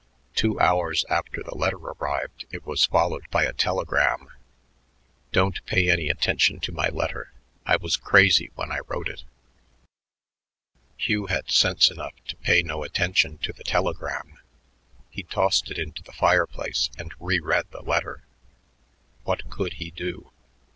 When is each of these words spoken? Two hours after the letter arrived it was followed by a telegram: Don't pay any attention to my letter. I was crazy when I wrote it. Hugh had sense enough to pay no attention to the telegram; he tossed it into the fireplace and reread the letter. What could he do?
Two 0.33 0.59
hours 0.59 1.05
after 1.11 1.43
the 1.43 1.53
letter 1.53 1.77
arrived 1.77 2.45
it 2.49 2.65
was 2.65 2.87
followed 2.87 3.29
by 3.29 3.43
a 3.43 3.53
telegram: 3.53 4.29
Don't 5.31 5.63
pay 5.67 5.91
any 5.91 6.09
attention 6.09 6.59
to 6.61 6.71
my 6.71 6.89
letter. 6.89 7.31
I 7.67 7.75
was 7.75 7.97
crazy 7.97 8.49
when 8.55 8.71
I 8.71 8.79
wrote 8.87 9.07
it. 9.07 9.23
Hugh 10.97 11.27
had 11.27 11.51
sense 11.51 11.91
enough 11.91 12.13
to 12.29 12.35
pay 12.37 12.63
no 12.63 12.81
attention 12.83 13.37
to 13.43 13.53
the 13.53 13.63
telegram; 13.63 14.39
he 15.11 15.21
tossed 15.21 15.69
it 15.69 15.77
into 15.77 16.01
the 16.01 16.13
fireplace 16.13 16.89
and 16.97 17.13
reread 17.19 17.69
the 17.69 17.83
letter. 17.83 18.23
What 19.25 19.51
could 19.51 19.73
he 19.73 19.91
do? 19.91 20.31